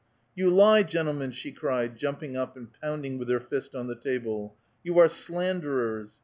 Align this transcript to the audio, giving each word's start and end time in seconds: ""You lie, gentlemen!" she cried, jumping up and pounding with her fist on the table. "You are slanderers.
""You 0.35 0.49
lie, 0.49 0.81
gentlemen!" 0.81 1.29
she 1.31 1.51
cried, 1.51 1.95
jumping 1.95 2.35
up 2.35 2.57
and 2.57 2.69
pounding 2.81 3.19
with 3.19 3.29
her 3.29 3.39
fist 3.39 3.75
on 3.75 3.85
the 3.85 3.95
table. 3.95 4.55
"You 4.83 4.97
are 4.97 5.07
slanderers. 5.07 6.15